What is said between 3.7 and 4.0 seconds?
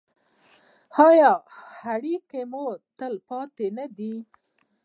نه